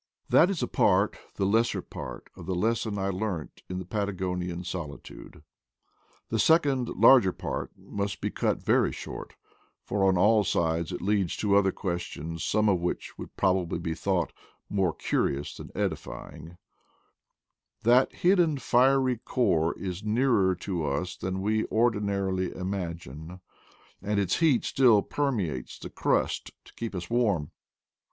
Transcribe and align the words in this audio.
That 0.29 0.49
is 0.49 0.63
a 0.63 0.67
part, 0.67 1.15
the 1.35 1.45
lesser 1.45 1.79
part, 1.83 2.31
of 2.35 2.47
the 2.47 2.55
lesson 2.55 2.97
I 2.97 3.09
learnt 3.09 3.61
in 3.69 3.77
the 3.77 3.85
Patagonian 3.85 4.63
solitude: 4.63 5.43
the 6.29 6.39
second 6.39 6.87
larger 6.89 7.31
part 7.31 7.69
must 7.77 8.19
be 8.19 8.31
cut 8.31 8.63
very 8.63 8.91
short; 8.91 9.35
for 9.83 10.03
on 10.05 10.17
all 10.17 10.43
sides 10.43 10.91
it 10.91 11.03
leads 11.03 11.37
to 11.37 11.55
other 11.55 11.71
questions, 11.71 12.43
some 12.43 12.67
of 12.67 12.79
which 12.79 13.15
would 13.19 13.37
probably 13.37 13.77
be 13.77 13.93
thought 13.93 14.33
"more 14.71 14.91
curious 14.91 15.55
than 15.55 15.69
edify 15.75 16.33
ing/' 16.33 16.57
That 17.83 18.11
hidden 18.11 18.57
fiery 18.57 19.17
core 19.17 19.77
is 19.77 20.03
nearer 20.03 20.55
to 20.55 20.83
us 20.83 21.15
than 21.15 21.43
we 21.43 21.65
ordinarily 21.67 22.51
imagine, 22.55 23.39
and 24.01 24.19
its 24.19 24.37
heat 24.39 24.63
still 24.65 25.03
permeates 25.03 25.77
the 25.77 25.91
crust 25.91 26.49
to 26.65 26.73
keep 26.73 26.95
us 26.95 27.07
warm. 27.07 27.51